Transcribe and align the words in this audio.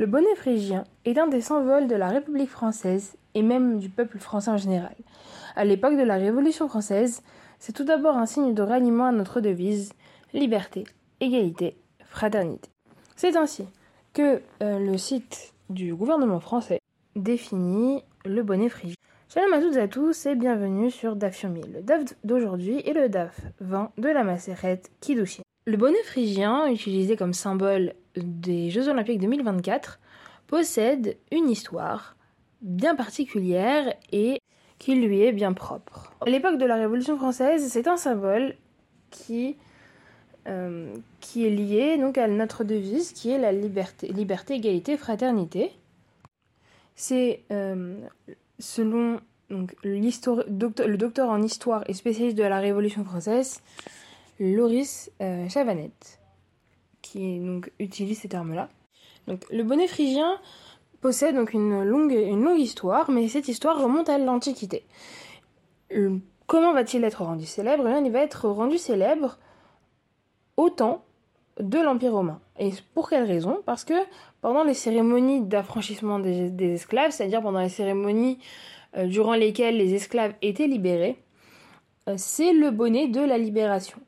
Le 0.00 0.06
bonnet 0.06 0.34
phrygien 0.34 0.84
est 1.04 1.18
un 1.18 1.26
des 1.26 1.42
symboles 1.42 1.86
de 1.86 1.94
la 1.94 2.08
République 2.08 2.48
française 2.48 3.18
et 3.34 3.42
même 3.42 3.78
du 3.78 3.90
peuple 3.90 4.18
français 4.18 4.50
en 4.50 4.56
général. 4.56 4.94
À 5.56 5.66
l'époque 5.66 5.98
de 5.98 6.02
la 6.02 6.16
Révolution 6.16 6.68
française, 6.68 7.22
c'est 7.58 7.74
tout 7.74 7.84
d'abord 7.84 8.16
un 8.16 8.24
signe 8.24 8.54
de 8.54 8.62
ralliement 8.62 9.04
à 9.04 9.12
notre 9.12 9.42
devise 9.42 9.92
liberté, 10.32 10.84
égalité, 11.20 11.76
fraternité. 12.06 12.70
C'est 13.14 13.36
ainsi 13.36 13.66
que 14.14 14.40
euh, 14.62 14.78
le 14.78 14.96
site 14.96 15.52
du 15.68 15.94
gouvernement 15.94 16.40
français 16.40 16.80
définit 17.14 18.02
le 18.24 18.42
bonnet 18.42 18.70
phrygien. 18.70 18.96
Shalom 19.28 19.52
à 19.52 19.60
toutes 19.60 19.76
et 19.76 19.80
à 19.80 19.88
tous 19.88 20.24
et 20.24 20.34
bienvenue 20.34 20.90
sur 20.90 21.14
DAF 21.14 21.44
Le 21.44 21.82
DAF 21.82 22.04
d'aujourd'hui 22.24 22.80
est 22.88 22.94
le 22.94 23.10
DAF 23.10 23.38
20 23.60 23.92
de 23.98 24.08
la 24.08 24.24
macérette 24.24 24.90
Kiddushin. 25.02 25.42
Le 25.66 25.76
bonnet 25.76 26.02
phrygien, 26.04 26.68
utilisé 26.68 27.16
comme 27.16 27.34
symbole 27.34 27.92
des 28.16 28.70
Jeux 28.70 28.88
Olympiques 28.88 29.20
2024, 29.20 30.00
possède 30.46 31.16
une 31.30 31.48
histoire 31.48 32.16
bien 32.62 32.94
particulière 32.94 33.94
et 34.12 34.40
qui 34.78 34.94
lui 34.94 35.22
est 35.22 35.32
bien 35.32 35.52
propre. 35.52 36.12
L'époque 36.26 36.58
de 36.58 36.64
la 36.64 36.76
Révolution 36.76 37.16
française, 37.16 37.68
c'est 37.68 37.86
un 37.86 37.96
symbole 37.96 38.56
qui, 39.10 39.56
euh, 40.48 40.94
est 41.36 41.50
lié 41.50 41.98
donc 41.98 42.18
à 42.18 42.26
notre 42.26 42.64
devise 42.64 43.12
qui 43.12 43.30
est 43.30 43.38
la 43.38 43.52
liberté, 43.52 44.08
liberté 44.08 44.54
égalité, 44.54 44.96
fraternité. 44.96 45.70
C'est 46.96 47.42
euh, 47.52 47.98
selon 48.58 49.20
le 49.50 50.96
docteur 50.96 51.28
en 51.28 51.42
histoire 51.42 51.84
et 51.88 51.94
spécialiste 51.94 52.38
de 52.38 52.44
la 52.44 52.60
Révolution 52.60 53.04
française, 53.04 53.60
Loris 54.38 55.10
euh, 55.20 55.48
Chavanette, 55.48 56.19
qui 57.10 57.40
utilise 57.78 58.20
ces 58.20 58.28
termes-là. 58.28 58.68
Donc, 59.26 59.44
le 59.50 59.62
bonnet 59.62 59.86
phrygien 59.86 60.38
possède 61.00 61.34
donc 61.34 61.52
une 61.52 61.82
longue, 61.82 62.58
histoire, 62.58 63.10
mais 63.10 63.28
cette 63.28 63.48
histoire 63.48 63.80
remonte 63.80 64.08
à 64.08 64.18
l'Antiquité. 64.18 64.84
Comment 66.46 66.72
va-t-il 66.72 67.04
être 67.04 67.22
rendu 67.24 67.46
célèbre? 67.46 67.88
Eh 67.88 68.04
Il 68.04 68.12
va 68.12 68.20
être 68.20 68.48
rendu 68.48 68.78
célèbre 68.78 69.38
au 70.56 70.70
temps 70.70 71.04
de 71.58 71.78
l'Empire 71.78 72.12
romain. 72.12 72.40
Et 72.58 72.70
pour 72.94 73.08
quelle 73.08 73.24
raison? 73.24 73.60
Parce 73.66 73.84
que 73.84 73.94
pendant 74.40 74.64
les 74.64 74.74
cérémonies 74.74 75.40
d'affranchissement 75.40 76.18
des, 76.18 76.74
esclaves, 76.74 77.10
c'est-à-dire 77.10 77.42
pendant 77.42 77.60
les 77.60 77.68
cérémonies 77.68 78.38
euh, 78.96 79.06
durant 79.06 79.34
lesquelles 79.34 79.76
les 79.76 79.94
esclaves 79.94 80.34
étaient 80.42 80.66
libérés, 80.66 81.16
euh, 82.08 82.14
c'est 82.16 82.52
le 82.52 82.70
bonnet 82.70 83.08
de 83.08 83.20
la 83.20 83.38
libération. 83.38 83.98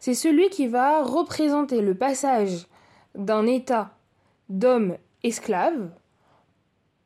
C'est 0.00 0.14
celui 0.14 0.48
qui 0.48 0.66
va 0.66 1.02
représenter 1.02 1.82
le 1.82 1.94
passage 1.94 2.66
d'un 3.14 3.46
état 3.46 3.92
d'homme 4.48 4.96
esclave 5.22 5.90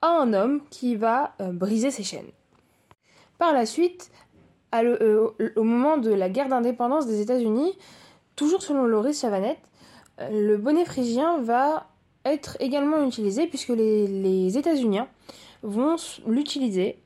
à 0.01 0.09
un 0.09 0.33
homme 0.33 0.63
qui 0.71 0.97
va 0.97 1.35
euh, 1.41 1.53
briser 1.53 1.91
ses 1.91 2.05
chaînes. 2.05 2.31
Par 3.39 3.53
la 3.53 3.67
suite, 3.67 4.11
au 4.73 5.63
moment 5.63 5.99
de 5.99 6.11
la 6.11 6.29
guerre 6.29 6.49
d'indépendance 6.49 7.07
des 7.07 7.21
États-Unis, 7.21 7.77
toujours 8.37 8.63
selon 8.63 8.85
Loris 8.85 9.21
Chavanette, 9.21 9.59
le 10.19 10.57
bonnet 10.57 10.85
phrygien 10.85 11.39
va 11.39 11.89
être 12.25 12.57
également 12.61 13.05
utilisé 13.05 13.47
puisque 13.47 13.71
les, 13.71 14.57
États-Unis 14.57 15.01
vont 15.63 15.97
l'utiliser 16.27 17.03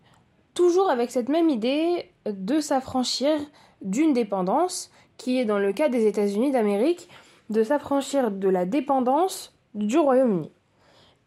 toujours 0.55 0.91
avec 0.91 1.11
cette 1.11 1.29
même 1.29 1.49
idée 1.49 2.11
de 2.27 2.61
s'affranchir 2.61 3.39
d'une 3.81 4.13
dépendance 4.13 4.91
qui 5.19 5.39
est 5.39 5.45
dans 5.45 5.59
le 5.59 5.73
cas 5.73 5.91
des 5.91 6.07
États-Unis 6.07 6.51
d'Amérique 6.51 7.09
de 7.51 7.63
s'affranchir 7.63 8.31
de 8.31 8.49
la 8.49 8.65
dépendance 8.65 9.55
du 9.75 9.99
Royaume-Uni. 9.99 10.51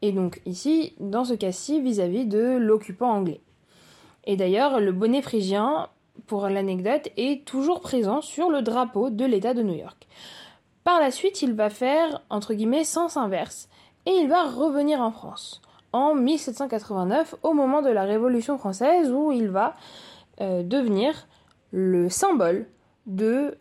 Et 0.01 0.11
donc 0.11 0.41
ici, 0.45 0.95
dans 0.99 1.25
ce 1.25 1.35
cas-ci, 1.35 1.79
vis-à-vis 1.81 2.25
de 2.25 2.57
l'occupant 2.57 3.11
anglais. 3.11 3.41
Et 4.25 4.35
d'ailleurs, 4.35 4.79
le 4.79 4.91
bonnet 4.91 5.21
phrygien, 5.21 5.89
pour 6.25 6.47
l'anecdote, 6.47 7.09
est 7.17 7.45
toujours 7.45 7.81
présent 7.81 8.21
sur 8.21 8.49
le 8.49 8.61
drapeau 8.61 9.09
de 9.09 9.25
l'État 9.25 9.53
de 9.53 9.61
New 9.61 9.75
York. 9.75 10.07
Par 10.83 10.99
la 10.99 11.11
suite, 11.11 11.41
il 11.43 11.53
va 11.53 11.69
faire, 11.69 12.23
entre 12.29 12.55
guillemets, 12.55 12.83
sens 12.83 13.17
inverse, 13.17 13.69
et 14.07 14.11
il 14.11 14.27
va 14.27 14.49
revenir 14.49 14.99
en 15.01 15.11
France 15.11 15.61
en 15.93 16.15
1789 16.15 17.35
au 17.43 17.53
moment 17.53 17.81
de 17.81 17.89
la 17.89 18.03
Révolution 18.03 18.57
française 18.57 19.11
où 19.11 19.31
il 19.31 19.49
va 19.49 19.75
euh, 20.39 20.63
devenir 20.63 21.27
le 21.71 22.09
symbole 22.09 22.67
de, 23.05 23.57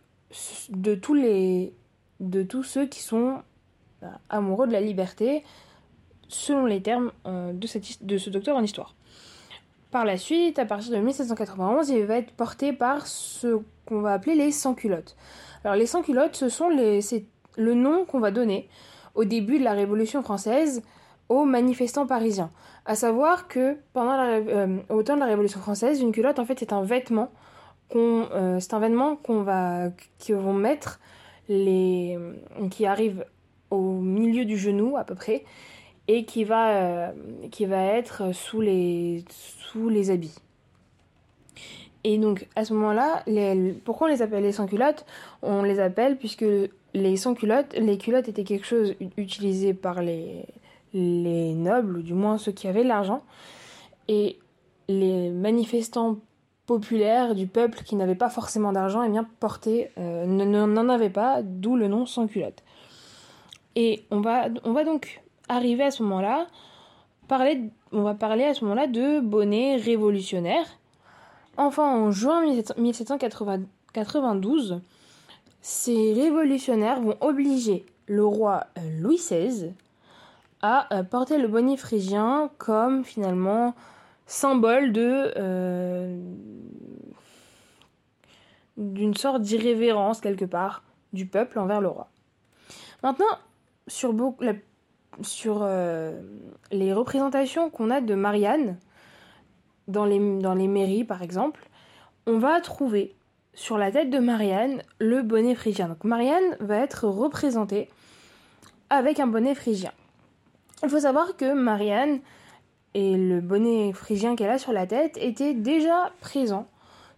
de, 0.70 0.94
tous 0.94 1.14
les, 1.14 1.72
de 2.20 2.42
tous 2.42 2.62
ceux 2.62 2.86
qui 2.86 3.00
sont 3.00 3.42
euh, 4.02 4.06
amoureux 4.28 4.66
de 4.66 4.72
la 4.72 4.80
liberté 4.80 5.44
selon 6.28 6.66
les 6.66 6.80
termes 6.80 7.12
euh, 7.26 7.52
de, 7.52 7.66
cette, 7.66 8.04
de 8.04 8.18
ce 8.18 8.30
docteur 8.30 8.56
en 8.56 8.62
histoire. 8.62 8.94
Par 9.90 10.04
la 10.04 10.16
suite, 10.16 10.58
à 10.60 10.64
partir 10.64 10.92
de 10.92 10.98
1791, 10.98 11.90
il 11.90 12.04
va 12.04 12.18
être 12.18 12.30
porté 12.32 12.72
par 12.72 13.08
ce 13.08 13.58
qu'on 13.86 14.00
va 14.00 14.12
appeler 14.12 14.36
les 14.36 14.52
sans-culottes. 14.52 15.16
Alors 15.64 15.76
les 15.76 15.86
sans-culottes, 15.86 16.36
ce 16.36 16.48
sont 16.48 16.68
les, 16.68 17.00
c'est 17.00 17.24
le 17.56 17.74
nom 17.74 18.04
qu'on 18.04 18.20
va 18.20 18.30
donner 18.30 18.68
au 19.16 19.24
début 19.24 19.58
de 19.58 19.64
la 19.64 19.72
Révolution 19.72 20.22
française 20.22 20.82
aux 21.28 21.44
manifestants 21.44 22.06
parisiens. 22.06 22.50
À 22.86 22.94
savoir 22.94 23.48
que 23.48 23.76
pendant 23.92 24.16
la, 24.16 24.36
euh, 24.36 24.78
au 24.88 25.02
temps 25.02 25.14
de 25.14 25.20
la 25.20 25.26
Révolution 25.26 25.60
française, 25.60 26.00
une 26.00 26.12
culotte 26.12 26.38
en 26.38 26.44
fait 26.44 26.58
c'est 26.58 26.72
un 26.72 26.82
vêtement 26.82 27.30
euh, 27.98 28.60
c'est 28.60 28.74
un 28.74 28.78
vêtement 28.78 29.16
qu'on 29.16 29.42
va, 29.42 29.88
vont 30.28 30.52
mettre 30.52 31.00
les, 31.48 32.18
qui 32.70 32.86
arrive 32.86 33.24
au 33.70 34.00
milieu 34.00 34.44
du 34.44 34.56
genou 34.56 34.96
à 34.96 35.04
peu 35.04 35.14
près 35.14 35.44
et 36.08 36.24
qui 36.24 36.44
va, 36.44 36.70
euh, 36.70 37.12
qui 37.50 37.66
va 37.66 37.82
être 37.84 38.32
sous 38.32 38.60
les, 38.60 39.24
sous 39.28 39.88
les 39.88 40.10
habits. 40.10 40.36
Et 42.02 42.18
donc 42.18 42.48
à 42.56 42.64
ce 42.64 42.72
moment-là, 42.74 43.24
pourquoi 43.84 44.08
on 44.08 44.10
les 44.10 44.22
appelle 44.22 44.42
les 44.42 44.52
sans-culottes? 44.52 45.04
On 45.42 45.62
les 45.62 45.80
appelle 45.80 46.16
puisque 46.16 46.46
les 46.94 47.16
sans-culottes, 47.16 47.74
les 47.76 47.98
culottes 47.98 48.28
étaient 48.28 48.44
quelque 48.44 48.66
chose 48.66 48.94
utilisé 49.16 49.74
par 49.74 50.02
les, 50.02 50.46
les 50.92 51.54
nobles, 51.54 51.98
ou 51.98 52.02
du 52.02 52.14
moins 52.14 52.38
ceux 52.38 52.52
qui 52.52 52.68
avaient 52.68 52.84
l'argent, 52.84 53.22
et 54.08 54.38
les 54.88 55.30
manifestants 55.30 56.16
populaires 56.70 57.34
du 57.34 57.48
peuple 57.48 57.82
qui 57.82 57.96
n'avaient 57.96 58.14
pas 58.14 58.28
forcément 58.28 58.70
d'argent, 58.70 59.02
et 59.02 59.08
eh 59.08 59.10
bien 59.10 59.26
portaient, 59.40 59.90
euh, 59.98 60.24
n'en 60.24 60.88
avaient 60.88 61.10
pas, 61.10 61.42
d'où 61.42 61.74
le 61.74 61.88
nom 61.88 62.06
sans-culotte. 62.06 62.62
Et 63.74 64.04
on 64.12 64.20
va, 64.20 64.46
on 64.62 64.72
va 64.72 64.84
donc 64.84 65.20
arriver 65.48 65.82
à 65.82 65.90
ce 65.90 66.04
moment-là, 66.04 66.46
on 67.90 68.02
va 68.02 68.14
parler 68.14 68.44
à 68.44 68.54
ce 68.54 68.62
moment-là 68.62 68.86
de 68.86 69.18
bonnets 69.18 69.78
révolutionnaires. 69.78 70.78
Enfin, 71.56 71.92
en 71.92 72.12
juin 72.12 72.44
1792, 72.78 74.80
ces 75.62 76.12
révolutionnaires 76.12 77.00
vont 77.00 77.16
obliger 77.20 77.84
le 78.06 78.24
roi 78.24 78.66
euh, 78.78 78.82
Louis 79.00 79.16
XVI 79.16 79.72
à 80.62 80.94
euh, 80.94 81.02
porter 81.02 81.38
le 81.38 81.48
bonnet 81.48 81.76
phrygien 81.76 82.48
comme 82.58 83.02
finalement 83.02 83.74
symbole 84.30 84.92
de 84.92 85.32
euh, 85.36 86.16
d'une 88.76 89.14
sorte 89.16 89.42
d'irrévérence 89.42 90.20
quelque 90.20 90.44
part 90.44 90.84
du 91.12 91.26
peuple 91.26 91.58
envers 91.58 91.80
le 91.80 91.88
roi. 91.88 92.08
Maintenant, 93.02 93.26
sur, 93.88 94.14
sur 95.22 95.68
les 96.70 96.92
représentations 96.92 97.70
qu'on 97.70 97.90
a 97.90 98.00
de 98.00 98.14
Marianne 98.14 98.78
dans 99.88 100.04
les, 100.04 100.20
dans 100.38 100.54
les 100.54 100.68
mairies 100.68 101.04
par 101.04 101.22
exemple, 101.22 101.68
on 102.26 102.38
va 102.38 102.60
trouver 102.60 103.16
sur 103.54 103.76
la 103.78 103.90
tête 103.90 104.10
de 104.10 104.18
Marianne 104.18 104.82
le 105.00 105.22
bonnet 105.22 105.56
phrygien. 105.56 105.88
Donc 105.88 106.04
Marianne 106.04 106.56
va 106.60 106.76
être 106.76 107.08
représentée 107.08 107.88
avec 108.88 109.18
un 109.18 109.26
bonnet 109.26 109.54
phrygien. 109.54 109.92
Il 110.82 110.88
faut 110.88 111.00
savoir 111.00 111.36
que 111.36 111.52
Marianne 111.52 112.20
et 112.94 113.16
le 113.16 113.40
bonnet 113.40 113.92
phrygien 113.92 114.36
qu'elle 114.36 114.50
a 114.50 114.58
sur 114.58 114.72
la 114.72 114.86
tête 114.86 115.16
étaient 115.20 115.54
déjà 115.54 116.12
présents 116.20 116.66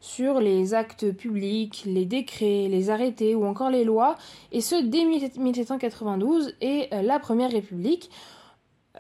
sur 0.01 0.41
les 0.41 0.75
actes 0.75 1.13
publics, 1.13 1.85
les 1.87 2.05
décrets, 2.05 2.67
les 2.69 2.91
arrêtés 2.91 3.37
ou 3.37 3.47
encore 3.47 3.71
les 3.71 3.85
lois, 3.85 4.17
et 4.51 4.61
ce 4.61 4.75
dès 4.75 5.05
1792 5.05 6.57
et 6.61 6.89
euh, 6.93 7.03
la 7.03 7.21
Première 7.21 7.53
République, 7.53 8.11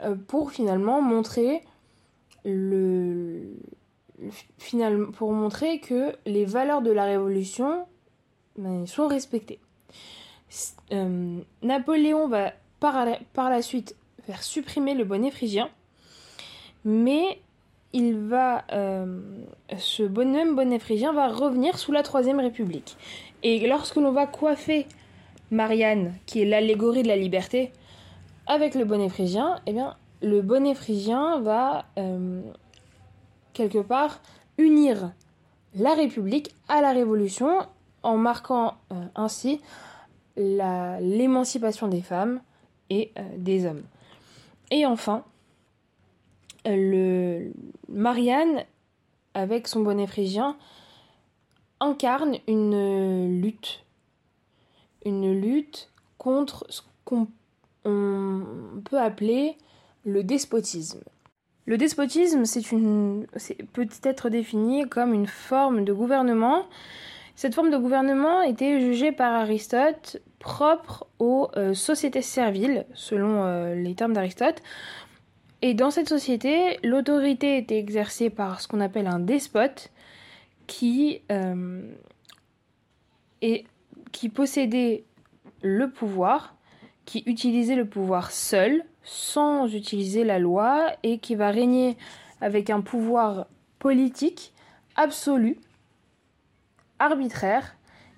euh, 0.02 0.14
pour 0.14 0.52
finalement 0.52 1.02
montrer 1.02 1.62
le, 2.44 3.56
pour 5.14 5.32
montrer 5.32 5.80
que 5.80 6.14
les 6.24 6.44
valeurs 6.44 6.82
de 6.82 6.92
la 6.92 7.04
Révolution 7.04 7.84
ben, 8.56 8.86
sont 8.86 9.08
respectées. 9.08 9.58
Euh, 10.92 11.40
Napoléon 11.62 12.28
va 12.28 12.52
par 12.78 13.06
par 13.32 13.50
la, 13.50 13.62
suite 13.62 13.96
faire 14.24 14.42
supprimer 14.42 14.94
le 14.94 15.04
bonnet 15.04 15.32
phrygien, 15.32 15.68
mais 16.84 17.40
il 17.92 18.16
va, 18.16 18.64
euh, 18.72 19.20
ce 19.76 20.02
bonhomme 20.02 20.56
bonnet 20.56 20.78
phrygien 20.78 21.12
va 21.12 21.28
revenir 21.28 21.78
sous 21.78 21.92
la 21.92 22.02
Troisième 22.02 22.40
République. 22.40 22.96
Et 23.42 23.66
lorsque 23.66 23.96
l'on 23.96 24.12
va 24.12 24.26
coiffer 24.26 24.86
Marianne, 25.50 26.14
qui 26.26 26.42
est 26.42 26.46
l'allégorie 26.46 27.02
de 27.02 27.08
la 27.08 27.16
liberté, 27.16 27.70
avec 28.46 28.74
le 28.74 28.84
bonnet 28.84 29.08
phrygien, 29.08 29.60
eh 29.66 29.72
bien, 29.72 29.96
le 30.22 30.40
bonnet 30.40 30.74
phrygien 30.74 31.40
va 31.40 31.84
quelque 33.52 33.78
part 33.78 34.20
unir 34.56 35.12
la 35.74 35.94
République 35.94 36.54
à 36.68 36.80
la 36.80 36.92
Révolution 36.92 37.66
en 38.02 38.16
marquant 38.16 38.74
ainsi 39.14 39.60
l'émancipation 40.36 41.88
des 41.88 42.02
femmes 42.02 42.40
et 42.88 43.12
des 43.36 43.66
hommes. 43.66 43.82
Et 44.70 44.86
enfin, 44.86 45.24
le 46.64 47.52
Marianne, 47.88 48.64
avec 49.34 49.68
son 49.68 49.80
bonnet 49.80 50.06
phrygien, 50.06 50.56
incarne 51.80 52.36
une 52.46 53.40
lutte. 53.40 53.84
Une 55.04 55.40
lutte 55.40 55.90
contre 56.18 56.64
ce 56.68 56.82
qu'on 57.04 57.26
peut 57.84 58.98
appeler 58.98 59.56
le 60.04 60.22
despotisme. 60.22 61.00
Le 61.66 61.76
despotisme, 61.76 62.44
c'est 62.44 62.62
peut 63.72 63.88
être 64.02 64.28
défini 64.30 64.88
comme 64.88 65.14
une 65.14 65.26
forme 65.26 65.84
de 65.84 65.92
gouvernement. 65.92 66.66
Cette 67.36 67.54
forme 67.54 67.70
de 67.70 67.76
gouvernement 67.76 68.42
était 68.42 68.80
jugée 68.80 69.12
par 69.12 69.32
Aristote 69.32 70.20
propre 70.38 71.06
aux 71.18 71.48
euh, 71.56 71.72
sociétés 71.72 72.22
serviles, 72.22 72.84
selon 72.94 73.44
euh, 73.44 73.74
les 73.74 73.94
termes 73.94 74.12
d'Aristote, 74.12 74.60
et 75.62 75.74
dans 75.74 75.92
cette 75.92 76.08
société, 76.08 76.80
l'autorité 76.82 77.56
était 77.56 77.78
exercée 77.78 78.30
par 78.30 78.60
ce 78.60 78.66
qu'on 78.66 78.80
appelle 78.80 79.06
un 79.06 79.20
despote 79.20 79.92
qui, 80.66 81.22
euh, 81.30 81.82
qui 84.10 84.28
possédait 84.28 85.04
le 85.62 85.88
pouvoir, 85.88 86.56
qui 87.04 87.22
utilisait 87.26 87.76
le 87.76 87.86
pouvoir 87.86 88.32
seul, 88.32 88.84
sans 89.04 89.72
utiliser 89.72 90.24
la 90.24 90.40
loi, 90.40 90.92
et 91.04 91.18
qui 91.18 91.36
va 91.36 91.50
régner 91.50 91.96
avec 92.40 92.68
un 92.68 92.80
pouvoir 92.80 93.46
politique 93.78 94.52
absolu, 94.96 95.58
arbitraire, 96.98 97.76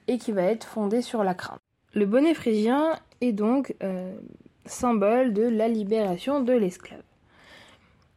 et 0.08 0.16
qui 0.16 0.32
va 0.32 0.42
être 0.42 0.66
fondé 0.66 1.02
sur 1.02 1.22
la 1.22 1.34
crainte. 1.34 1.60
Le 1.92 2.06
bonnet 2.06 2.32
phrygien 2.32 2.98
est 3.20 3.32
donc 3.32 3.74
euh, 3.82 4.14
symbole 4.64 5.34
de 5.34 5.42
la 5.42 5.68
libération 5.68 6.40
de 6.40 6.52
l'esclave. 6.54 7.02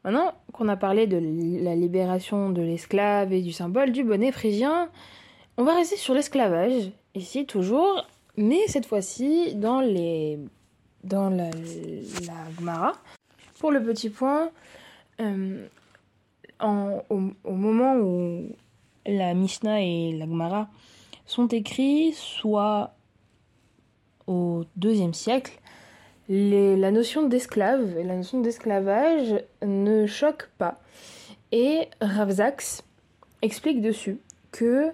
Maintenant 0.04 0.34
qu'on 0.54 0.70
a 0.70 0.78
parlé 0.78 1.08
de 1.08 1.18
la 1.64 1.76
libération 1.76 2.50
de 2.50 2.62
l'esclave 2.62 3.34
et 3.34 3.42
du 3.42 3.52
symbole 3.52 3.92
du 3.92 4.04
bonnet 4.04 4.32
phrygien, 4.32 4.90
on 5.58 5.64
va 5.64 5.76
rester 5.76 5.98
sur 5.98 6.14
l'esclavage, 6.14 6.92
ici 7.16 7.46
toujours, 7.46 8.06
mais 8.38 8.60
cette 8.68 8.86
fois-ci 8.86 9.56
dans 9.56 9.82
les 9.82 10.40
dans 11.04 11.30
la, 11.30 11.50
la 11.50 12.52
Gemara. 12.60 12.94
Pour 13.60 13.72
le 13.72 13.82
petit 13.82 14.10
point, 14.10 14.50
euh, 15.20 15.68
au, 16.62 17.52
moment 17.52 17.96
où 17.96 18.50
la 19.06 19.34
Mishnah 19.34 19.82
et 19.82 20.14
la 20.14 20.26
Gemara 20.26 20.68
sont 21.26 21.48
écrits, 21.48 22.14
soit 22.14 22.94
au 24.28 24.66
deuxième 24.76 25.14
siècle, 25.14 25.60
la 26.30 26.92
notion 26.92 27.28
d'esclave 27.28 27.98
et 27.98 28.04
la 28.04 28.16
notion 28.16 28.42
d'esclavage 28.42 29.36
ne 29.64 30.06
choquent 30.06 30.50
pas. 30.58 30.80
Et 31.52 31.88
Ravzax 32.02 32.84
explique 33.42 33.82
dessus 33.82 34.20
que 34.52 34.92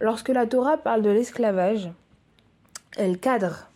lorsque 0.00 0.28
la 0.28 0.46
Torah 0.46 0.76
parle 0.76 1.02
de 1.02 1.10
l'esclavage, 1.10 1.90
elle 2.96 3.18
cadre 3.18 3.68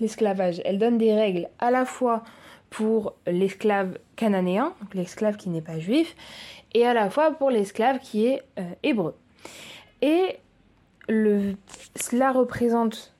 l'esclavage, 0.00 0.60
elle 0.64 0.78
donne 0.78 0.98
des 0.98 1.12
règles 1.14 1.48
à 1.58 1.70
la 1.70 1.84
fois 1.84 2.22
pour 2.70 3.14
l'esclave 3.26 3.98
cananéen, 4.14 4.74
l'esclave 4.94 5.36
qui 5.36 5.48
n'est 5.48 5.62
pas 5.62 5.78
juif, 5.78 6.14
et 6.74 6.86
à 6.86 6.94
la 6.94 7.10
fois 7.10 7.32
pour 7.32 7.50
l'esclave 7.50 7.98
qui 7.98 8.26
est 8.26 8.42
euh, 8.58 8.62
hébreu. 8.82 9.14
Et 10.02 10.38
cela 11.96 12.32
représente 12.32 13.14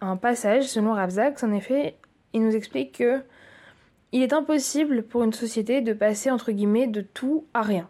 un 0.00 0.16
passage, 0.16 0.64
selon 0.64 0.94
Ravzax, 0.94 1.42
en 1.44 1.52
effet, 1.52 1.94
il 2.34 2.44
nous 2.44 2.54
explique 2.54 2.98
que 2.98 3.22
il 4.12 4.22
est 4.22 4.32
impossible 4.32 5.02
pour 5.02 5.24
une 5.24 5.32
société 5.32 5.80
de 5.80 5.92
passer 5.92 6.30
entre 6.30 6.52
guillemets 6.52 6.86
de 6.86 7.00
tout 7.00 7.46
à 7.54 7.62
rien. 7.62 7.88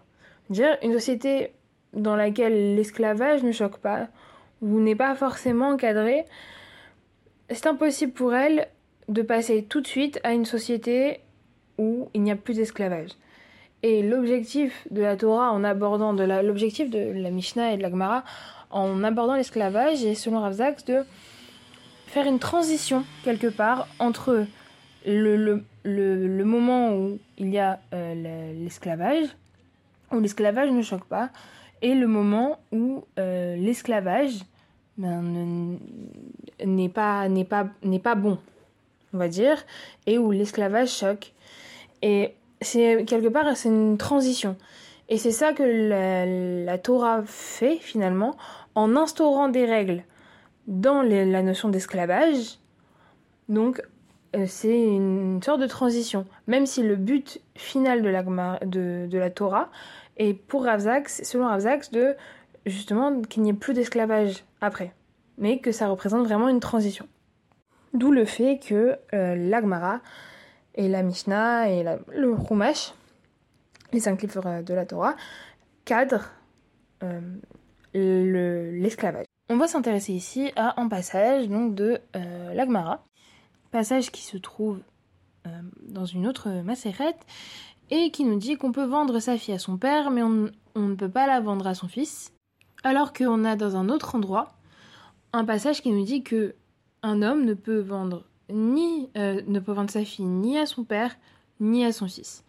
Dire 0.48 0.78
une 0.82 0.92
société 0.92 1.52
dans 1.92 2.16
laquelle 2.16 2.76
l'esclavage 2.76 3.42
ne 3.42 3.52
choque 3.52 3.78
pas 3.78 4.08
ou 4.62 4.80
n'est 4.80 4.94
pas 4.94 5.14
forcément 5.14 5.70
encadré, 5.70 6.24
c'est 7.50 7.66
impossible 7.66 8.12
pour 8.12 8.34
elle 8.34 8.68
de 9.08 9.20
passer 9.20 9.64
tout 9.64 9.80
de 9.80 9.86
suite 9.86 10.18
à 10.24 10.32
une 10.32 10.46
société 10.46 11.20
où 11.76 12.08
il 12.14 12.22
n'y 12.22 12.30
a 12.30 12.36
plus 12.36 12.54
d'esclavage. 12.54 13.10
Et 13.82 14.02
l'objectif 14.02 14.86
de 14.90 15.02
la 15.02 15.16
Torah 15.16 15.52
en 15.52 15.62
abordant 15.62 16.14
de 16.14 16.24
l'objectif 16.24 16.88
de 16.88 17.12
la 17.12 17.30
Mishnah 17.30 17.72
et 17.72 17.76
de 17.76 17.82
la 17.82 17.90
Gemara 17.90 18.24
en 18.70 19.04
abordant 19.04 19.34
l'esclavage 19.34 20.02
est 20.04 20.14
selon 20.14 20.40
Ravzax 20.40 20.86
de 20.86 21.04
faire 22.14 22.26
une 22.28 22.38
transition 22.38 23.04
quelque 23.24 23.48
part 23.48 23.88
entre 23.98 24.46
le, 25.04 25.36
le, 25.36 25.64
le, 25.82 26.44
moment 26.44 26.94
où 26.94 27.18
il 27.38 27.50
y 27.50 27.58
a 27.58 27.80
euh, 27.92 28.52
l'esclavage, 28.62 29.26
où 30.12 30.20
l'esclavage 30.20 30.70
ne 30.70 30.80
choque 30.80 31.06
pas, 31.06 31.30
et 31.82 31.92
le 31.92 32.06
moment 32.06 32.60
où 32.70 33.04
euh, 33.18 33.56
l'esclavage 33.56 34.44
ben, 34.96 35.76
n'est 36.64 36.88
pas, 36.88 37.26
pas, 37.50 37.66
pas 38.00 38.14
bon, 38.14 38.38
on 39.12 39.18
va 39.18 39.26
dire, 39.26 39.56
et 40.06 40.16
où 40.16 40.30
l'esclavage 40.30 40.90
choque. 40.90 41.32
Et 42.00 42.34
c'est 42.60 43.04
quelque 43.08 43.26
part, 43.26 43.56
c'est 43.56 43.70
une 43.70 43.98
transition. 43.98 44.56
Et 45.08 45.18
c'est 45.18 45.32
ça 45.32 45.52
que 45.52 45.64
la, 45.64 46.26
la 46.26 46.78
Torah 46.78 47.24
fait 47.26 47.78
finalement 47.80 48.36
en 48.76 48.94
instaurant 48.94 49.48
des 49.48 49.64
règles 49.64 50.04
dans 50.66 51.02
la 51.02 51.42
notion 51.42 51.68
d'esclavage. 51.68 52.58
Donc, 53.48 53.82
euh, 54.34 54.46
c'est 54.46 54.82
une 54.82 55.42
sorte 55.42 55.60
de 55.60 55.66
transition. 55.66 56.26
Même 56.46 56.66
si 56.66 56.82
le 56.82 56.96
but 56.96 57.40
final 57.54 58.02
de 58.02 58.08
la, 58.08 58.22
de, 58.64 59.08
la 59.18 59.30
Torah 59.30 59.70
est 60.16 60.34
pour 60.34 60.64
Ravzax, 60.64 61.22
selon 61.22 61.46
Ravzax, 61.46 61.90
de 61.90 62.14
justement 62.66 63.20
qu'il 63.22 63.42
n'y 63.42 63.50
ait 63.50 63.54
plus 63.54 63.74
d'esclavage 63.74 64.44
après, 64.60 64.92
mais 65.38 65.58
que 65.58 65.72
ça 65.72 65.88
représente 65.88 66.26
vraiment 66.26 66.48
une 66.48 66.60
transition. 66.60 67.06
D'où 67.92 68.10
le 68.10 68.24
fait 68.24 68.58
que 68.58 68.96
euh, 69.12 69.36
l'Agmara 69.36 70.00
et 70.74 70.88
la 70.88 71.02
Mishnah 71.02 71.70
et 71.70 71.84
le 72.12 72.36
Chumash, 72.48 72.92
les 73.92 74.00
cinq 74.00 74.22
livres 74.22 74.62
de 74.62 74.74
la 74.74 74.84
Torah, 74.84 75.14
cadrent 75.84 76.32
euh, 77.04 77.20
l'esclavage. 77.92 79.23
On 79.50 79.58
va 79.58 79.66
s'intéresser 79.68 80.14
ici 80.14 80.50
à 80.56 80.80
un 80.80 80.88
passage 80.88 81.48
donc 81.50 81.74
de 81.74 82.00
euh, 82.16 82.54
l'Agmara, 82.54 83.04
passage 83.72 84.10
qui 84.10 84.22
se 84.22 84.38
trouve 84.38 84.80
euh, 85.46 85.50
dans 85.82 86.06
une 86.06 86.26
autre 86.26 86.48
macérette 86.62 87.26
et 87.90 88.10
qui 88.10 88.24
nous 88.24 88.38
dit 88.38 88.56
qu'on 88.56 88.72
peut 88.72 88.86
vendre 88.86 89.20
sa 89.20 89.36
fille 89.36 89.52
à 89.52 89.58
son 89.58 89.76
père, 89.76 90.10
mais 90.10 90.22
on, 90.22 90.50
ne 90.76 90.94
peut 90.94 91.10
pas 91.10 91.26
la 91.26 91.40
vendre 91.40 91.66
à 91.66 91.74
son 91.74 91.88
fils. 91.88 92.32
Alors 92.84 93.12
qu'on 93.12 93.44
a 93.44 93.54
dans 93.54 93.76
un 93.76 93.90
autre 93.90 94.14
endroit 94.14 94.54
un 95.34 95.44
passage 95.44 95.82
qui 95.82 95.90
nous 95.90 96.04
dit 96.04 96.22
que 96.22 96.54
un 97.02 97.20
homme 97.20 97.44
ne 97.44 97.52
peut 97.52 97.80
vendre 97.80 98.24
ni 98.48 99.10
euh, 99.18 99.42
ne 99.46 99.60
peut 99.60 99.72
vendre 99.72 99.90
sa 99.90 100.06
fille 100.06 100.24
ni 100.24 100.58
à 100.58 100.64
son 100.64 100.84
père 100.84 101.16
ni 101.60 101.84
à 101.84 101.92
son 101.92 102.08
fils. 102.08 102.44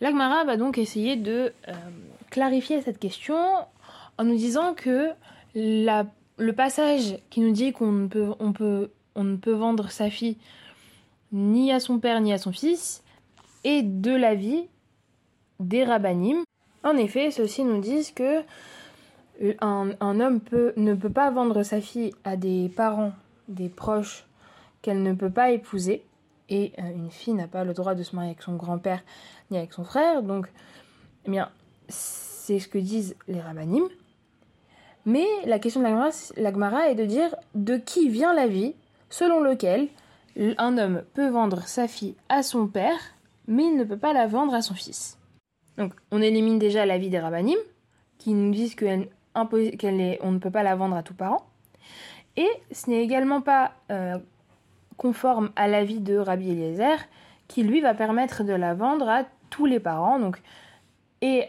L'Agmara 0.00 0.44
va 0.44 0.56
donc 0.56 0.78
essayer 0.78 1.16
de 1.16 1.52
clarifier 2.30 2.82
cette 2.82 2.98
question 2.98 3.36
en 4.18 4.24
nous 4.24 4.36
disant 4.36 4.74
que 4.74 5.10
la 5.54 6.06
le 6.38 6.52
passage 6.52 7.18
qui 7.30 7.40
nous 7.40 7.52
dit 7.52 7.72
qu'on 7.72 7.92
ne 7.92 8.06
peut, 8.06 9.52
vendre 9.52 9.90
sa 9.90 10.10
fille 10.10 10.36
ni 11.32 11.72
à 11.72 11.80
son 11.80 11.98
père 11.98 12.20
ni 12.20 12.32
à 12.32 12.38
son 12.38 12.52
fils 12.52 13.02
est 13.64 13.82
de 13.82 14.14
l'avis 14.14 14.66
des 15.58 15.84
rabbinim. 15.84 16.44
En 16.84 16.96
effet, 16.96 17.30
ceux-ci 17.30 17.64
nous 17.64 17.80
disent 17.80 18.12
que 18.12 18.42
un, 19.60 19.90
homme 20.00 20.40
ne 20.76 20.94
peut 20.94 21.10
pas 21.10 21.30
vendre 21.30 21.62
sa 21.62 21.80
fille 21.80 22.14
à 22.24 22.36
des 22.36 22.68
parents, 22.68 23.12
des 23.48 23.68
proches 23.68 24.24
qu'elle 24.82 25.02
ne 25.02 25.12
peut 25.12 25.30
pas 25.30 25.50
épouser, 25.50 26.04
et 26.48 26.72
euh, 26.78 26.90
une 26.94 27.10
fille 27.10 27.34
n'a 27.34 27.48
pas 27.48 27.64
le 27.64 27.74
droit 27.74 27.94
de 27.94 28.02
se 28.02 28.14
marier 28.14 28.30
avec 28.30 28.42
son 28.42 28.54
grand-père 28.54 29.02
ni 29.50 29.58
avec 29.58 29.72
son 29.72 29.84
frère. 29.84 30.22
Donc, 30.22 30.46
eh 31.26 31.30
bien, 31.30 31.50
c'est 31.88 32.60
ce 32.60 32.68
que 32.68 32.78
disent 32.78 33.16
les 33.26 33.40
rabbinim. 33.40 33.88
Mais 35.06 35.26
la 35.44 35.60
question 35.60 35.80
de 35.80 36.42
l'Agmara 36.42 36.90
est 36.90 36.96
de 36.96 37.04
dire 37.04 37.34
de 37.54 37.76
qui 37.76 38.08
vient 38.08 38.34
la 38.34 38.48
vie 38.48 38.74
selon 39.08 39.40
lequel 39.40 39.88
un 40.58 40.76
homme 40.76 41.02
peut 41.14 41.28
vendre 41.28 41.62
sa 41.62 41.86
fille 41.86 42.16
à 42.28 42.42
son 42.42 42.66
père, 42.66 42.98
mais 43.46 43.64
il 43.64 43.76
ne 43.76 43.84
peut 43.84 43.96
pas 43.96 44.12
la 44.12 44.26
vendre 44.26 44.52
à 44.52 44.62
son 44.62 44.74
fils. 44.74 45.16
Donc 45.78 45.92
on 46.10 46.20
élimine 46.20 46.58
déjà 46.58 46.84
la 46.84 46.98
vie 46.98 47.08
des 47.08 47.20
rabbinim, 47.20 47.58
qui 48.18 48.34
nous 48.34 48.52
disent 48.52 48.74
qu'on 48.74 49.06
ne 49.36 50.38
peut 50.38 50.50
pas 50.50 50.64
la 50.64 50.74
vendre 50.74 50.96
à 50.96 51.04
tout 51.04 51.14
parent. 51.14 51.46
Et 52.36 52.48
ce 52.72 52.90
n'est 52.90 53.02
également 53.02 53.40
pas 53.40 53.72
euh, 53.92 54.18
conforme 54.96 55.50
à 55.54 55.68
l'avis 55.68 56.00
de 56.00 56.16
Rabbi 56.16 56.50
Eliezer, 56.50 56.98
qui 57.46 57.62
lui 57.62 57.80
va 57.80 57.94
permettre 57.94 58.42
de 58.42 58.52
la 58.52 58.74
vendre 58.74 59.08
à 59.08 59.22
tous 59.50 59.66
les 59.66 59.78
parents, 59.80 60.18
donc 60.18 60.42
et 61.22 61.48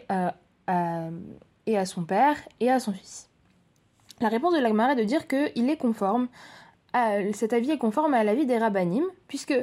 et 1.66 1.76
à 1.76 1.86
son 1.86 2.04
père 2.04 2.36
et 2.60 2.70
à 2.70 2.78
son 2.78 2.92
fils. 2.92 3.27
La 4.20 4.28
réponse 4.28 4.54
de 4.54 4.60
l'Agmara 4.60 4.92
est 4.92 4.96
de 4.96 5.04
dire 5.04 5.28
qu'il 5.28 5.70
est 5.70 5.76
conforme, 5.76 6.28
cet 7.32 7.52
avis 7.52 7.70
est 7.70 7.78
conforme 7.78 8.14
à 8.14 8.24
l'avis 8.24 8.46
des 8.46 8.58
rabbinim, 8.58 9.04
puisque 9.28 9.54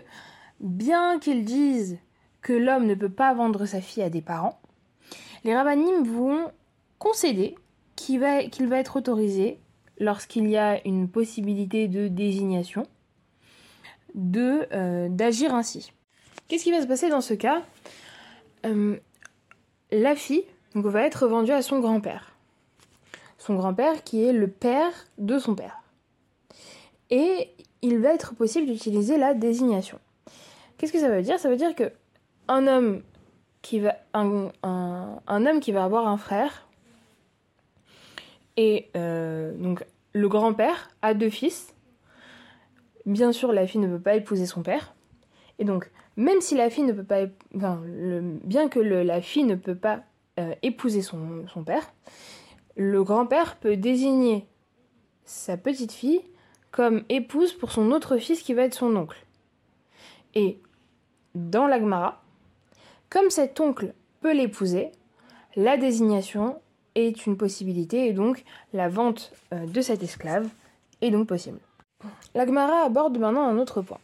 bien 0.59 1.19
qu'ils 1.19 1.43
disent 1.43 1.97
que 2.41 2.53
l'homme 2.53 2.85
ne 2.85 2.95
peut 2.95 3.09
pas 3.09 3.33
vendre 3.33 3.65
sa 3.65 3.81
fille 3.81 4.03
à 4.03 4.09
des 4.09 4.21
parents, 4.21 4.59
les 5.43 5.55
rabbinim 5.55 6.03
vont 6.03 6.51
concéder 6.99 7.55
qu'il 7.95 8.19
va, 8.19 8.41
être 8.41 8.97
autorisé, 8.97 9.59
lorsqu'il 9.99 10.49
y 10.49 10.57
a 10.57 10.85
une 10.85 11.09
possibilité 11.09 11.87
de 11.87 12.07
désignation, 12.07 12.85
de, 14.13 14.67
euh, 14.73 15.07
d'agir 15.09 15.53
ainsi. 15.53 15.91
Qu'est-ce 16.47 16.63
qui 16.63 16.71
va 16.71 16.81
se 16.81 16.87
passer 16.87 17.09
dans 17.09 17.21
ce 17.21 17.33
cas? 17.33 17.63
Euh, 18.65 18.97
La 19.91 20.15
fille 20.15 20.43
va 20.73 21.03
être 21.03 21.27
vendue 21.27 21.51
à 21.51 21.61
son 21.61 21.79
grand-père. 21.79 22.34
Grand-père 23.53 24.03
qui 24.03 24.23
est 24.23 24.33
le 24.33 24.47
père 24.47 24.91
de 25.17 25.37
son 25.37 25.55
père. 25.55 25.81
Et 27.09 27.49
il 27.81 27.99
va 27.99 28.13
être 28.13 28.33
possible 28.33 28.67
d'utiliser 28.67 29.17
la 29.17 29.33
désignation. 29.33 29.99
Qu'est-ce 30.77 30.91
que 30.91 30.99
ça 30.99 31.09
veut 31.09 31.21
dire? 31.21 31.39
Ça 31.39 31.49
veut 31.49 31.55
dire 31.55 31.75
que 31.75 31.91
un 32.47 32.67
homme 32.67 33.01
qui 33.61 33.79
va 33.79 33.95
un, 34.13 34.51
homme 35.27 35.59
qui 35.59 35.71
va 35.71 35.83
avoir 35.83 36.07
un 36.07 36.17
frère 36.17 36.67
et 38.57 38.89
euh, 38.95 39.53
donc 39.57 39.83
le 40.13 40.27
grand-père 40.27 40.89
a 41.01 41.13
deux 41.13 41.29
fils. 41.29 41.73
Bien 43.05 43.31
sûr, 43.31 43.51
la 43.51 43.67
fille 43.67 43.81
ne 43.81 43.87
peut 43.87 44.01
pas 44.01 44.15
épouser 44.15 44.45
son 44.45 44.63
père. 44.63 44.95
Et 45.59 45.65
donc, 45.65 45.91
même 46.15 46.41
si 46.41 46.55
la 46.55 46.69
fille 46.69 46.83
ne 46.83 46.93
peut 46.93 47.03
pas, 47.03 47.25
bien 47.53 48.69
que 48.69 48.79
la 48.79 49.21
fille 49.21 49.43
ne 49.43 49.55
peut 49.55 49.75
pas 49.75 50.03
euh, 50.39 50.55
épouser 50.63 51.01
son 51.01 51.63
père, 51.65 51.91
le 52.75 53.03
grand-père 53.03 53.57
peut 53.57 53.77
désigner 53.77 54.45
sa 55.23 55.57
petite 55.57 55.91
fille 55.91 56.21
comme 56.71 57.03
épouse 57.09 57.53
pour 57.53 57.71
son 57.71 57.91
autre 57.91 58.17
fils 58.17 58.41
qui 58.41 58.53
va 58.53 58.63
être 58.63 58.73
son 58.73 58.95
oncle. 58.95 59.25
Et 60.33 60.59
dans 61.33 61.67
l'Agmara, 61.67 62.21
comme 63.09 63.29
cet 63.29 63.59
oncle 63.59 63.93
peut 64.21 64.33
l'épouser, 64.33 64.91
la 65.55 65.77
désignation 65.77 66.59
est 66.95 67.25
une 67.25 67.37
possibilité 67.37 68.07
et 68.07 68.13
donc 68.13 68.43
la 68.73 68.89
vente 68.89 69.31
euh, 69.53 69.65
de 69.65 69.81
cet 69.81 70.03
esclave 70.03 70.47
est 71.01 71.11
donc 71.11 71.27
possible. 71.27 71.59
L'Agmara 72.33 72.85
aborde 72.85 73.17
maintenant 73.17 73.47
un 73.47 73.57
autre 73.57 73.81
point. 73.81 73.99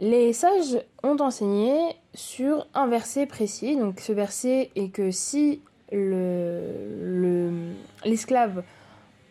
Les 0.00 0.32
sages 0.32 0.80
ont 1.02 1.16
enseigné 1.20 1.76
sur 2.14 2.66
un 2.74 2.86
verset 2.86 3.26
précis, 3.26 3.76
donc 3.76 4.00
ce 4.00 4.12
verset 4.12 4.70
est 4.76 4.90
que 4.90 5.10
si 5.10 5.60
l'esclave 8.04 8.56
le, 8.56 8.62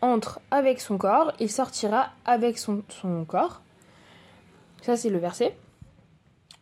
entre 0.02 0.40
avec 0.52 0.80
son 0.80 0.98
corps, 0.98 1.34
il 1.40 1.50
sortira 1.52 2.10
avec 2.26 2.58
son, 2.58 2.84
son 2.90 3.26
corps. 3.26 3.62
Ça 4.82 4.96
c'est 4.98 5.10
le 5.10 5.18
verset. 5.18 5.56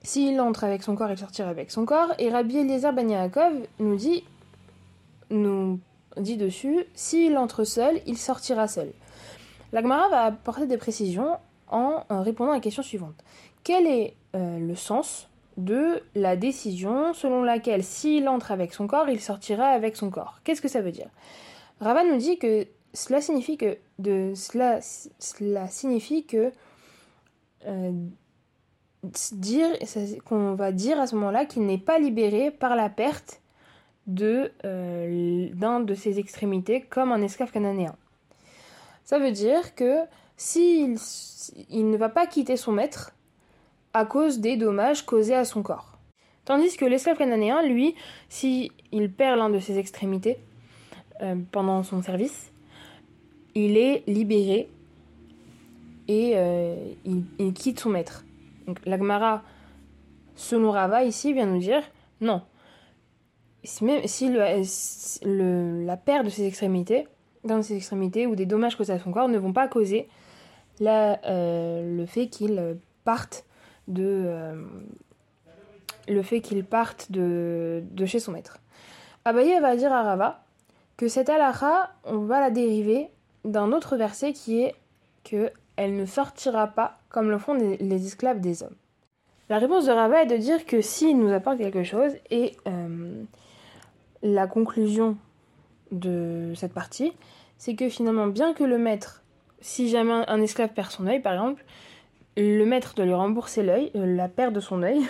S'il 0.04 0.40
entre 0.40 0.64
avec 0.64 0.84
son 0.84 0.96
corps, 0.96 1.10
il 1.10 1.18
sortira 1.18 1.50
avec 1.50 1.72
son 1.72 1.86
corps. 1.86 2.14
Et 2.20 2.30
Rabbi 2.30 2.58
Eliezer 2.58 2.94
Ben 2.94 3.10
Yaakov 3.10 3.54
nous 3.80 3.96
dit, 3.96 4.24
nous 5.32 5.80
dit 6.18 6.38
dessus, 6.38 6.86
s'il 6.94 7.38
entre 7.38 7.64
seul, 7.64 8.00
il 8.06 8.18
sortira 8.18 8.68
seul. 8.68 8.92
L'Agmara 9.74 10.08
va 10.10 10.24
apporter 10.26 10.68
des 10.68 10.78
précisions 10.78 11.38
en 11.70 12.04
répondant 12.10 12.52
à 12.52 12.56
la 12.56 12.62
question 12.62 12.84
suivante. 12.84 13.16
Quel 13.64 13.88
est 13.88 14.14
euh, 14.36 14.60
le 14.60 14.76
sens 14.76 15.28
de 15.58 16.02
la 16.16 16.36
décision 16.36 17.14
selon 17.14 17.44
laquelle 17.44 17.84
s'il 17.84 18.28
entre 18.28 18.52
avec 18.52 18.74
son 18.74 18.88
corps, 18.88 19.10
il 19.10 19.22
sortira 19.22 19.68
avec 19.68 19.96
son 19.96 20.10
corps 20.10 20.40
Qu'est-ce 20.44 20.62
que 20.62 20.68
ça 20.68 20.82
veut 20.82 20.92
dire? 20.92 21.10
Rava 21.80 22.04
nous 22.04 22.18
dit 22.18 22.38
que 22.38 22.68
cela 22.94 23.22
signifie 23.22 23.58
que 23.58 23.78
cela, 24.36 24.80
signifie 25.68 26.26
que 26.26 26.52
euh, 27.66 27.92
dire 29.34 29.68
qu'on 30.26 30.56
va 30.56 30.72
dire 30.72 31.00
à 31.00 31.08
ce 31.08 31.16
moment-là 31.16 31.46
qu'il 31.46 31.66
n'est 31.66 31.78
pas 31.78 32.00
libéré 32.00 32.52
par 32.52 32.76
la 32.76 32.90
perte 32.90 33.42
de 34.08 34.52
euh, 34.66 35.50
d'un 35.54 35.80
de 35.80 35.94
ses 35.96 36.20
extrémités 36.20 36.82
comme 36.82 37.12
un 37.12 37.22
esclave 37.22 37.52
cananéen. 37.52 37.96
Ça 39.04 39.20
veut 39.20 39.32
dire 39.32 39.76
que 39.76 40.00
s'il 40.38 40.98
il 41.70 41.90
ne 41.90 41.98
va 41.98 42.10
pas 42.10 42.28
quitter 42.28 42.58
son 42.58 42.72
maître 42.72 43.15
à 43.96 44.06
cause 44.06 44.40
des 44.40 44.58
dommages 44.58 45.06
causés 45.06 45.36
à 45.36 45.46
son 45.46 45.64
corps. 45.64 45.98
Tandis 46.44 46.76
que 46.76 46.84
l'esclave 46.84 47.18
cananéen, 47.18 47.62
lui, 47.64 47.96
s'il 48.28 48.70
il 48.92 49.10
perd 49.10 49.40
l'un 49.40 49.50
de 49.50 49.60
ses 49.60 49.80
extrémités 49.80 50.38
euh, 51.22 51.36
pendant 51.54 51.82
son 51.82 52.02
service, 52.02 52.52
il 53.56 53.78
est 53.78 54.04
libéré 54.06 54.68
et 56.10 56.34
euh, 56.36 56.76
il, 57.06 57.54
quitte 57.54 57.80
son 57.80 57.90
maître. 57.90 58.26
Donc 58.68 58.80
l'Agmara, 58.86 59.44
selon 60.36 60.72
Rava, 60.72 61.06
ici, 61.06 61.32
vient 61.32 61.46
nous 61.46 61.60
dire 61.60 61.82
non, 62.20 62.42
si 63.64 64.30
la 65.24 65.98
perte 65.98 66.26
de 66.26 66.30
ses 66.30 66.46
extrémités, 66.46 67.08
dans 67.46 67.62
ses 67.62 67.78
extrémités 67.78 68.28
ou 68.28 68.36
des 68.36 68.46
dommages 68.46 68.76
causés 68.76 68.92
à 68.92 69.00
son 69.00 69.14
corps 69.14 69.30
ne 69.30 69.38
vont 69.38 69.54
pas 69.54 69.70
causer 69.70 70.10
euh, 70.82 71.98
le 71.98 72.06
fait 72.06 72.28
qu'il 72.28 72.78
parte 73.06 73.46
de 73.88 74.04
euh, 74.04 74.64
le 76.08 76.22
fait 76.22 76.42
qu'il 76.42 76.64
parte 76.64 77.12
de, 77.12 77.84
de, 77.92 78.06
chez 78.06 78.20
son 78.20 78.32
maître. 78.32 78.60
Abaye 79.26 79.60
va 79.60 79.76
dire 79.76 79.92
à 79.92 80.04
Rava 80.04 80.44
que 80.98 81.08
cette 81.08 81.30
halakha, 81.30 81.92
on 82.04 82.20
va 82.20 82.40
la 82.40 82.52
dériver 82.52 83.10
d'un 83.44 83.72
autre 83.72 83.98
verset 83.98 84.34
qui 84.34 84.62
est 84.62 84.76
que 85.24 85.52
elle 85.76 85.96
ne 85.96 86.06
sortira 86.06 86.68
pas 86.68 87.00
comme 87.10 87.30
le 87.30 87.38
font 87.38 87.54
les 87.54 88.06
esclaves 88.06 88.40
des 88.40 88.64
hommes. 88.64 88.76
La 89.50 89.60
réponse 89.60 89.86
de 89.86 89.92
Rava 89.92 90.24
est 90.24 90.28
de 90.28 90.38
dire 90.38 90.66
que 90.66 90.82
s'il 90.82 91.20
nous 91.20 91.32
apporte 91.32 91.58
quelque 91.58 91.84
chose 91.84 92.14
et 92.32 92.56
euh, 92.68 93.24
la 94.24 94.48
conclusion 94.48 95.18
de 95.92 96.54
cette 96.56 96.74
partie, 96.74 97.14
c'est 97.58 97.76
que 97.76 97.90
finalement, 97.90 98.28
bien 98.28 98.54
que 98.54 98.64
le 98.64 98.78
maître, 98.78 99.24
si 99.62 99.90
jamais 99.90 100.24
un 100.28 100.42
esclave 100.42 100.70
perd 100.74 100.90
son 100.90 101.06
œil, 101.06 101.20
par 101.20 101.34
exemple, 101.34 101.64
le 102.38 102.66
maître 102.66 102.94
doit 102.96 103.06
lui 103.06 103.14
rembourser 103.14 103.64
l'œil, 103.64 103.92
euh, 103.96 104.06
la 104.06 104.28
perte 104.28 104.54
de 104.54 104.60
son 104.60 104.84
œil, 104.84 105.02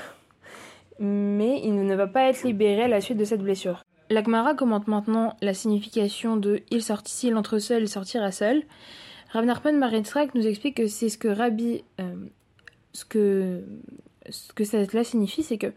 mais 0.99 1.61
il 1.63 1.75
ne 1.75 1.95
va 1.95 2.07
pas 2.07 2.29
être 2.29 2.43
libéré 2.43 2.83
à 2.83 2.87
la 2.87 3.01
suite 3.01 3.17
de 3.17 3.25
cette 3.25 3.41
blessure. 3.41 3.83
L'Akmara 4.09 4.53
commente 4.53 4.87
maintenant 4.87 5.35
la 5.41 5.53
signification 5.53 6.37
de 6.37 6.61
il 6.69 6.83
sort 6.83 7.01
s'il 7.05 7.35
entre 7.35 7.57
seul, 7.57 7.83
il 7.83 7.89
sortira 7.89 8.31
seul. 8.31 8.63
Rav 9.31 9.45
Nachman 9.45 9.79
nous 10.35 10.47
explique 10.47 10.77
que 10.77 10.87
c'est 10.87 11.09
ce 11.09 11.17
que 11.17 11.27
Rabbi, 11.27 11.83
euh, 11.99 12.15
ce 12.93 13.03
que 13.03 13.63
ce 14.29 14.53
que 14.53 14.63
cela 14.63 15.03
signifie, 15.03 15.43
c'est 15.43 15.57
que 15.57 15.73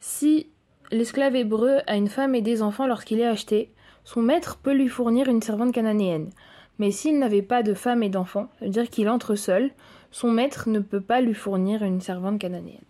si 0.00 0.48
l'esclave 0.90 1.36
hébreu 1.36 1.78
a 1.86 1.96
une 1.96 2.08
femme 2.08 2.34
et 2.34 2.42
des 2.42 2.62
enfants 2.62 2.86
lorsqu'il 2.86 3.20
est 3.20 3.26
acheté, 3.26 3.72
son 4.04 4.22
maître 4.22 4.58
peut 4.62 4.74
lui 4.74 4.88
fournir 4.88 5.28
une 5.28 5.42
servante 5.42 5.72
cananéenne. 5.72 6.30
Mais 6.78 6.90
s'il 6.90 7.18
n'avait 7.18 7.42
pas 7.42 7.62
de 7.62 7.74
femme 7.74 8.02
et 8.02 8.08
d'enfants, 8.08 8.48
c'est-à-dire 8.58 8.90
qu'il 8.90 9.08
entre 9.08 9.34
seul, 9.34 9.70
son 10.10 10.30
maître 10.30 10.68
ne 10.68 10.80
peut 10.80 11.00
pas 11.00 11.20
lui 11.20 11.34
fournir 11.34 11.82
une 11.82 12.00
servante 12.00 12.38
cananéenne. 12.38 12.80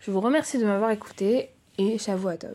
Je 0.00 0.10
vous 0.10 0.20
remercie 0.20 0.58
de 0.58 0.64
m'avoir 0.64 0.90
écouté 0.90 1.50
et 1.78 1.98
Shavuot 1.98 2.36
Tov. 2.36 2.50